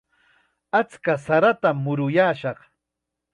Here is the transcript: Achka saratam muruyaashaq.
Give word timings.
Achka 0.79 1.13
saratam 1.25 1.77
muruyaashaq. 1.83 2.59